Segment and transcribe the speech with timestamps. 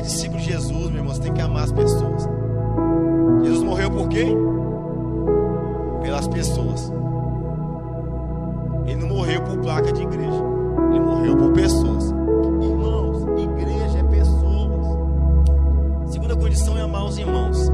[0.00, 2.28] Ser discípulo de Jesus, meu irmão, você tem que amar as pessoas.
[3.42, 4.36] Jesus morreu por quem?
[6.02, 6.92] Pelas pessoas.
[8.86, 10.42] Ele não morreu por placa de igreja.
[10.90, 12.10] Ele morreu por pessoas.
[12.60, 14.98] Irmãos, igreja é pessoas.
[16.10, 17.70] Segunda condição é amar os irmãos.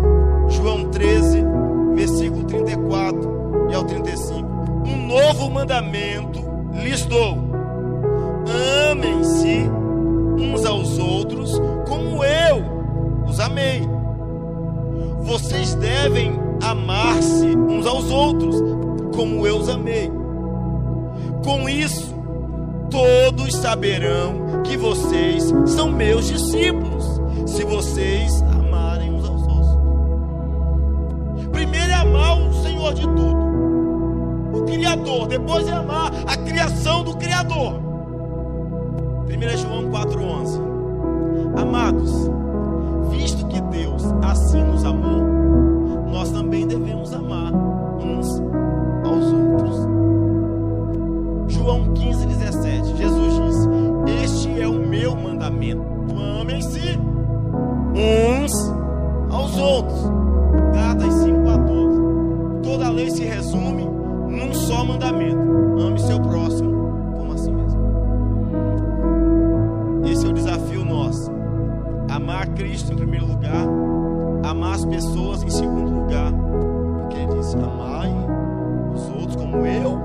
[0.48, 1.44] João 13,
[1.94, 4.46] versículo 34 e ao 35.
[4.86, 6.40] Um novo mandamento
[6.72, 7.45] lhes dou.
[15.22, 18.56] Vocês devem amar-se uns aos outros
[19.14, 20.10] como eu os amei.
[21.44, 22.14] Com isso,
[22.90, 29.68] todos saberão que vocês são meus discípulos, se vocês amarem uns aos outros.
[31.50, 37.16] Primeiro é amar o Senhor de tudo, o Criador, depois é amar a criação do
[37.16, 37.80] Criador.
[39.26, 42.30] 1 João 4,11 Amados,
[51.76, 55.82] João 15, 17 Jesus disse: Este é o meu mandamento.
[56.40, 56.98] Amem-se
[57.94, 58.52] uns
[59.30, 60.00] aos outros.
[60.72, 62.00] Gálatas 5, 14
[62.62, 65.38] Toda a lei se resume num só mandamento:
[65.78, 66.76] ame seu próximo
[72.56, 73.66] Cristo em primeiro lugar,
[74.44, 78.10] amar as pessoas em segundo lugar, porque ele disse: Amai
[78.94, 79.98] os outros como eu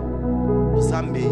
[0.75, 1.31] os amei.